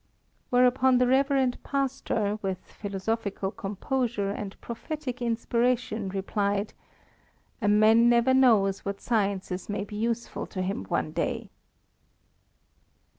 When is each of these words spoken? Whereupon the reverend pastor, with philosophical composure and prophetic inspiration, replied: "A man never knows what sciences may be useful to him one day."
Whereupon 0.49 0.97
the 0.97 1.05
reverend 1.05 1.61
pastor, 1.61 2.39
with 2.41 2.65
philosophical 2.65 3.51
composure 3.51 4.31
and 4.31 4.59
prophetic 4.59 5.21
inspiration, 5.21 6.09
replied: 6.09 6.73
"A 7.61 7.67
man 7.67 8.09
never 8.09 8.33
knows 8.33 8.83
what 8.83 8.99
sciences 8.99 9.69
may 9.69 9.83
be 9.83 9.95
useful 9.95 10.47
to 10.47 10.63
him 10.63 10.85
one 10.85 11.11
day." 11.11 11.51